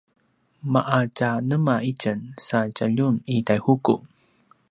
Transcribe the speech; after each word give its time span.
ma’a 0.71 0.99
tja 1.17 1.29
nema 1.49 1.75
itjen 1.91 2.19
sa 2.45 2.59
djaljun 2.75 3.15
i 3.37 3.37
Taihuku? 3.47 3.95